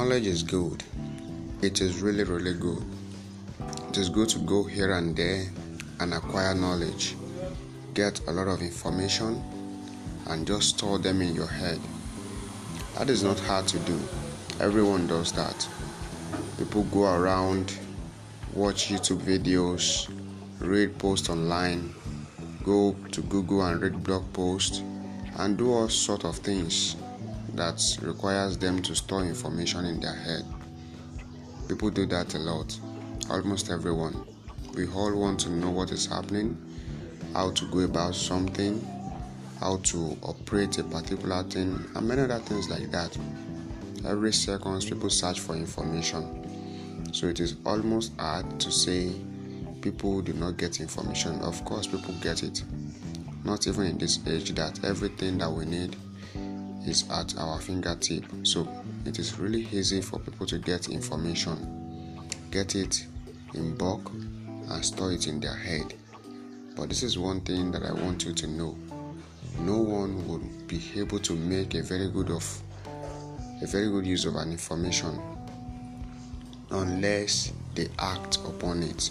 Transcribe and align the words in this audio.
knowledge 0.00 0.26
is 0.26 0.42
good. 0.42 0.82
It 1.60 1.82
is 1.82 2.00
really, 2.00 2.24
really 2.24 2.54
good. 2.54 2.82
It 3.90 3.98
is 3.98 4.08
good 4.08 4.30
to 4.30 4.38
go 4.38 4.64
here 4.64 4.94
and 4.94 5.14
there 5.14 5.44
and 6.00 6.14
acquire 6.14 6.54
knowledge, 6.54 7.16
get 7.92 8.18
a 8.26 8.32
lot 8.32 8.48
of 8.48 8.62
information, 8.62 9.44
and 10.28 10.46
just 10.46 10.78
store 10.78 10.98
them 10.98 11.20
in 11.20 11.34
your 11.34 11.46
head. 11.46 11.78
That 12.96 13.10
is 13.10 13.22
not 13.22 13.38
hard 13.40 13.68
to 13.68 13.78
do. 13.80 14.00
Everyone 14.58 15.06
does 15.06 15.32
that. 15.32 15.68
People 16.56 16.84
go 16.84 17.04
around, 17.04 17.78
watch 18.54 18.88
YouTube 18.88 19.20
videos, 19.20 20.10
read 20.60 20.98
posts 20.98 21.28
online, 21.28 21.94
go 22.64 22.96
to 23.12 23.20
Google 23.20 23.66
and 23.66 23.82
read 23.82 24.02
blog 24.02 24.32
posts, 24.32 24.78
and 25.36 25.58
do 25.58 25.70
all 25.70 25.90
sort 25.90 26.24
of 26.24 26.36
things 26.36 26.96
that 27.54 27.82
requires 28.02 28.56
them 28.58 28.82
to 28.82 28.94
store 28.94 29.24
information 29.24 29.84
in 29.84 30.00
their 30.00 30.14
head. 30.14 30.44
People 31.68 31.90
do 31.90 32.06
that 32.06 32.34
a 32.34 32.38
lot. 32.38 32.78
Almost 33.30 33.70
everyone. 33.70 34.26
We 34.74 34.86
all 34.88 35.14
want 35.16 35.40
to 35.40 35.50
know 35.50 35.70
what 35.70 35.92
is 35.92 36.06
happening, 36.06 36.56
how 37.32 37.52
to 37.52 37.70
go 37.70 37.80
about 37.80 38.14
something, 38.14 38.84
how 39.60 39.78
to 39.78 40.16
operate 40.22 40.78
a 40.78 40.84
particular 40.84 41.42
thing, 41.44 41.84
and 41.94 42.08
many 42.08 42.22
other 42.22 42.38
things 42.38 42.70
like 42.70 42.90
that. 42.90 43.16
Every 44.06 44.32
second, 44.32 44.80
people 44.82 45.10
search 45.10 45.40
for 45.40 45.54
information. 45.54 47.10
So 47.12 47.26
it 47.26 47.40
is 47.40 47.56
almost 47.66 48.12
hard 48.18 48.58
to 48.60 48.70
say 48.70 49.12
people 49.80 50.22
do 50.22 50.32
not 50.32 50.56
get 50.56 50.80
information. 50.80 51.40
Of 51.40 51.64
course, 51.64 51.86
people 51.86 52.14
get 52.20 52.42
it. 52.42 52.62
Not 53.44 53.66
even 53.66 53.86
in 53.86 53.98
this 53.98 54.18
age 54.26 54.54
that 54.54 54.84
everything 54.84 55.38
that 55.38 55.50
we 55.50 55.64
need 55.64 55.96
is 56.86 57.08
at 57.10 57.36
our 57.38 57.60
fingertip. 57.60 58.24
So 58.42 58.68
it 59.04 59.18
is 59.18 59.38
really 59.38 59.68
easy 59.72 60.00
for 60.00 60.18
people 60.18 60.46
to 60.46 60.58
get 60.58 60.88
information, 60.88 62.28
get 62.50 62.74
it 62.74 63.06
in 63.54 63.76
bulk, 63.76 64.10
and 64.12 64.84
store 64.84 65.12
it 65.12 65.26
in 65.26 65.40
their 65.40 65.56
head. 65.56 65.94
But 66.76 66.88
this 66.88 67.02
is 67.02 67.18
one 67.18 67.40
thing 67.40 67.70
that 67.72 67.82
I 67.82 67.92
want 67.92 68.24
you 68.24 68.32
to 68.32 68.46
know. 68.46 68.76
No 69.60 69.78
one 69.78 70.26
will 70.26 70.42
be 70.66 70.80
able 70.96 71.18
to 71.18 71.34
make 71.34 71.74
a 71.74 71.82
very 71.82 72.08
good 72.08 72.30
of 72.30 72.62
a 73.62 73.66
very 73.66 73.90
good 73.90 74.06
use 74.06 74.24
of 74.24 74.36
an 74.36 74.50
information 74.52 75.20
unless 76.70 77.52
they 77.74 77.88
act 77.98 78.36
upon 78.46 78.82
it. 78.82 79.10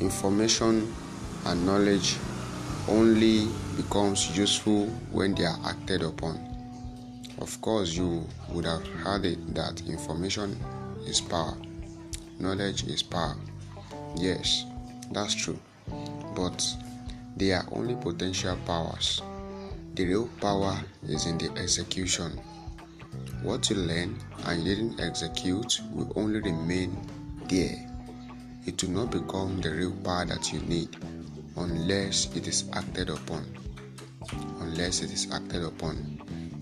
Information 0.00 0.92
and 1.46 1.64
knowledge 1.64 2.16
only 2.88 3.48
becomes 3.76 4.36
useful 4.36 4.86
when 5.10 5.34
they 5.34 5.44
are 5.44 5.58
acted 5.64 6.02
upon. 6.02 6.55
Of 7.38 7.60
course, 7.60 7.92
you 7.92 8.26
would 8.50 8.64
have 8.64 8.86
heard 8.86 9.26
it 9.26 9.54
that 9.54 9.82
information 9.82 10.58
is 11.04 11.20
power, 11.20 11.56
knowledge 12.38 12.84
is 12.84 13.02
power. 13.02 13.36
Yes, 14.16 14.64
that's 15.12 15.34
true. 15.34 15.58
But 16.34 16.64
they 17.36 17.52
are 17.52 17.66
only 17.72 17.94
potential 17.94 18.56
powers. 18.64 19.20
The 19.94 20.06
real 20.06 20.28
power 20.40 20.80
is 21.06 21.26
in 21.26 21.36
the 21.36 21.50
execution. 21.60 22.40
What 23.42 23.68
you 23.68 23.76
learn 23.76 24.18
and 24.46 24.62
you 24.62 24.74
didn't 24.74 25.00
execute 25.00 25.80
will 25.92 26.12
only 26.16 26.40
remain 26.40 26.96
there. 27.48 27.86
It 28.64 28.82
will 28.82 28.90
not 28.90 29.10
become 29.10 29.60
the 29.60 29.72
real 29.72 29.92
power 30.02 30.24
that 30.24 30.52
you 30.54 30.60
need 30.60 30.96
unless 31.56 32.34
it 32.34 32.48
is 32.48 32.64
acted 32.72 33.10
upon. 33.10 33.44
Unless 34.60 35.02
it 35.02 35.12
is 35.12 35.30
acted 35.30 35.62
upon 35.62 36.16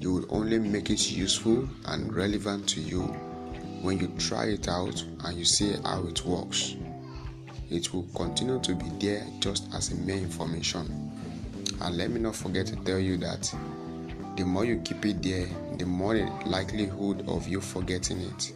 you 0.04 0.12
will 0.12 0.26
only 0.28 0.58
make 0.58 0.90
it 0.90 1.10
useful 1.10 1.66
and 1.86 2.14
relevant 2.14 2.68
to 2.68 2.78
you 2.78 3.00
when 3.80 3.98
you 3.98 4.06
try 4.18 4.44
it 4.44 4.68
out 4.68 5.02
and 5.24 5.38
you 5.38 5.46
see 5.46 5.72
how 5.82 6.04
it 6.06 6.22
works. 6.26 6.76
It 7.70 7.94
will 7.94 8.06
continue 8.14 8.60
to 8.60 8.74
be 8.74 8.84
there 9.00 9.26
just 9.40 9.66
as 9.72 9.92
a 9.92 9.94
mere 9.94 10.18
information. 10.18 11.10
And 11.80 11.96
let 11.96 12.10
me 12.10 12.20
not 12.20 12.36
forget 12.36 12.66
to 12.66 12.76
tell 12.76 12.98
you 12.98 13.16
that 13.16 13.50
the 14.36 14.44
more 14.44 14.66
you 14.66 14.82
keep 14.84 15.06
it 15.06 15.22
there, 15.22 15.48
the 15.78 15.86
more 15.86 16.12
the 16.12 16.30
likelihood 16.44 17.26
of 17.26 17.48
you 17.48 17.62
forgetting 17.62 18.20
it, 18.20 18.52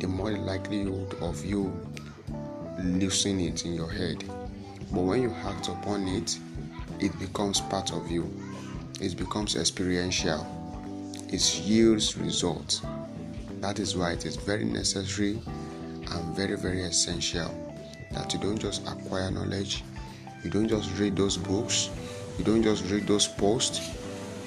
the 0.00 0.08
more 0.08 0.30
the 0.30 0.38
likelihood 0.38 1.14
of 1.20 1.44
you 1.44 1.70
losing 2.82 3.40
it 3.40 3.66
in 3.66 3.74
your 3.74 3.90
head. 3.90 4.24
But 4.90 5.02
when 5.02 5.20
you 5.20 5.32
act 5.44 5.68
upon 5.68 6.08
it, 6.08 6.38
it 6.98 7.16
becomes 7.18 7.60
part 7.60 7.92
of 7.92 8.10
you. 8.10 8.32
It 9.02 9.18
becomes 9.18 9.54
experiential 9.54 10.54
it 11.30 11.60
yields 11.60 12.16
results. 12.16 12.82
That 13.60 13.78
is 13.78 13.96
why 13.96 14.12
it 14.12 14.24
is 14.24 14.36
very 14.36 14.64
necessary 14.64 15.40
and 16.10 16.36
very, 16.36 16.56
very 16.56 16.82
essential 16.82 17.54
that 18.12 18.32
you 18.32 18.40
don't 18.40 18.58
just 18.58 18.86
acquire 18.88 19.30
knowledge, 19.30 19.84
you 20.42 20.50
don't 20.50 20.68
just 20.68 20.96
read 20.98 21.16
those 21.16 21.36
books, 21.36 21.90
you 22.38 22.44
don't 22.44 22.62
just 22.62 22.90
read 22.90 23.06
those 23.06 23.28
posts, 23.28 23.90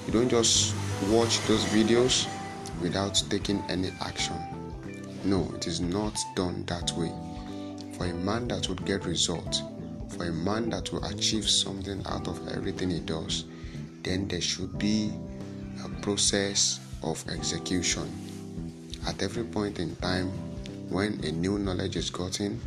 you 0.07 0.13
don't 0.13 0.29
just 0.29 0.73
watch 1.09 1.39
those 1.47 1.63
videos 1.65 2.27
without 2.81 3.21
taking 3.29 3.63
any 3.69 3.91
action. 4.01 4.35
No, 5.23 5.51
it 5.55 5.67
is 5.67 5.79
not 5.79 6.17
done 6.35 6.63
that 6.65 6.91
way. 6.97 7.11
For 7.95 8.05
a 8.05 8.13
man 8.13 8.47
that 8.47 8.67
would 8.69 8.83
get 8.85 9.05
results, 9.05 9.61
for 10.09 10.25
a 10.25 10.31
man 10.31 10.69
that 10.69 10.91
will 10.91 11.05
achieve 11.05 11.47
something 11.47 12.03
out 12.07 12.27
of 12.27 12.47
everything 12.47 12.89
he 12.89 12.99
does, 12.99 13.45
then 14.01 14.27
there 14.27 14.41
should 14.41 14.79
be 14.79 15.11
process 16.01 16.79
of 17.03 17.23
execution. 17.29 18.09
At 19.07 19.21
every 19.21 19.43
point 19.43 19.79
in 19.79 19.95
time, 19.97 20.27
when 20.89 21.23
a 21.23 21.31
new 21.31 21.57
knowledge 21.57 21.95
is 21.95 22.09
gotten, 22.09 22.59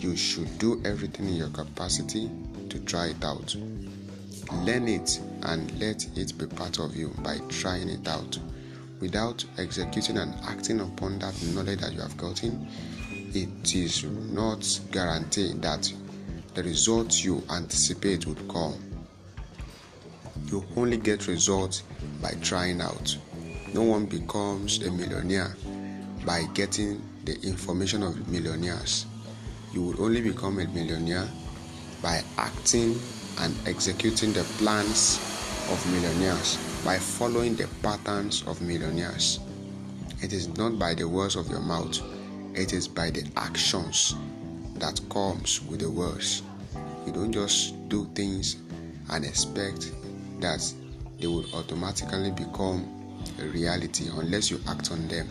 you 0.00 0.16
should 0.16 0.58
do 0.58 0.80
everything 0.84 1.28
in 1.28 1.34
your 1.34 1.50
capacity 1.50 2.30
to 2.68 2.78
try 2.80 3.08
it 3.08 3.24
out. 3.24 3.54
Learn 4.64 4.88
it 4.88 5.20
and 5.42 5.70
let 5.78 6.06
it 6.16 6.36
be 6.38 6.46
part 6.46 6.78
of 6.78 6.96
you 6.96 7.08
by 7.22 7.38
trying 7.48 7.88
it 7.88 8.06
out. 8.08 8.38
Without 9.00 9.44
executing 9.58 10.18
and 10.18 10.34
acting 10.44 10.80
upon 10.80 11.18
that 11.18 11.40
knowledge 11.54 11.80
that 11.80 11.92
you 11.92 12.00
have 12.00 12.16
gotten, 12.16 12.68
it 13.34 13.74
is 13.74 14.04
not 14.04 14.80
guaranteed 14.90 15.62
that 15.62 15.92
the 16.54 16.62
results 16.62 17.24
you 17.24 17.42
anticipate 17.50 18.26
would 18.26 18.46
come. 18.48 18.74
You 20.46 20.64
only 20.76 20.96
get 20.98 21.28
results 21.28 21.82
by 22.22 22.32
trying 22.40 22.80
out. 22.80 23.16
No 23.74 23.82
one 23.82 24.06
becomes 24.06 24.80
a 24.86 24.90
millionaire 24.90 25.56
by 26.24 26.44
getting 26.54 27.02
the 27.24 27.38
information 27.42 28.02
of 28.02 28.28
millionaires. 28.28 29.06
You 29.72 29.82
will 29.82 30.04
only 30.04 30.20
become 30.20 30.58
a 30.60 30.66
millionaire 30.68 31.28
by 32.02 32.22
acting 32.38 32.98
and 33.40 33.54
executing 33.66 34.32
the 34.32 34.44
plans 34.58 35.18
of 35.70 35.92
millionaires, 35.92 36.58
by 36.84 36.98
following 36.98 37.56
the 37.56 37.68
patterns 37.82 38.44
of 38.46 38.60
millionaires. 38.60 39.40
It 40.22 40.32
is 40.32 40.48
not 40.56 40.78
by 40.78 40.94
the 40.94 41.08
words 41.08 41.36
of 41.36 41.48
your 41.48 41.60
mouth, 41.60 42.00
it 42.54 42.72
is 42.72 42.86
by 42.86 43.10
the 43.10 43.26
actions 43.36 44.14
that 44.76 45.00
comes 45.08 45.62
with 45.62 45.80
the 45.80 45.90
words. 45.90 46.42
You 47.06 47.12
don't 47.12 47.32
just 47.32 47.88
do 47.88 48.08
things 48.14 48.56
and 49.10 49.24
expect 49.24 49.92
that 50.40 50.60
they 51.22 51.28
will 51.28 51.46
automatically 51.54 52.32
become 52.32 52.84
a 53.40 53.44
reality 53.44 54.08
unless 54.16 54.50
you 54.50 54.58
act 54.66 54.90
on 54.90 55.06
them. 55.06 55.28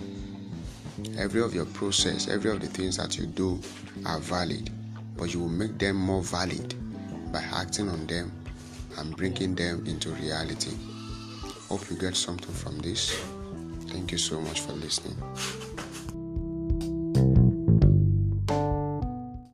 Every 1.17 1.41
of 1.41 1.53
your 1.53 1.65
process, 1.65 2.29
every 2.29 2.49
of 2.49 2.61
the 2.61 2.67
things 2.67 2.95
that 2.95 3.17
you 3.17 3.25
do 3.25 3.59
are 4.05 4.19
valid, 4.19 4.69
but 5.17 5.33
you 5.33 5.41
will 5.41 5.49
make 5.49 5.77
them 5.77 5.97
more 5.97 6.21
valid 6.21 6.75
by 7.33 7.41
acting 7.51 7.89
on 7.89 8.07
them 8.07 8.31
and 8.99 9.15
bringing 9.17 9.53
them 9.53 9.85
into 9.85 10.11
reality. 10.11 10.71
Hope 11.67 11.89
you 11.89 11.97
get 11.97 12.15
something 12.15 12.53
from 12.53 12.79
this. 12.79 13.13
Thank 13.87 14.13
you 14.13 14.17
so 14.17 14.39
much 14.39 14.61
for 14.61 14.71
listening. 14.71 15.17